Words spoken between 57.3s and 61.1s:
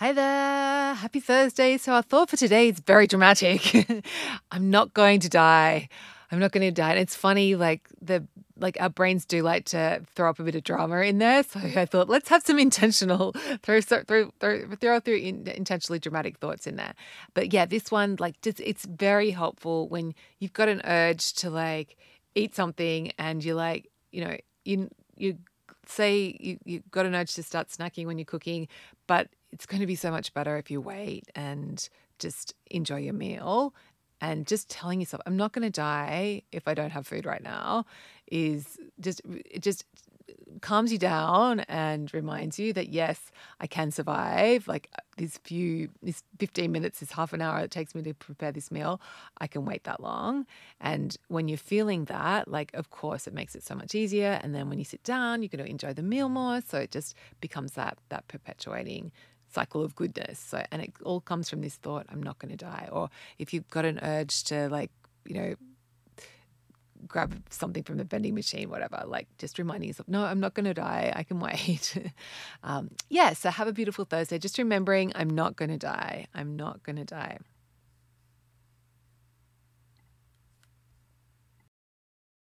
becomes that that perpetuating cycle of goodness. So, and it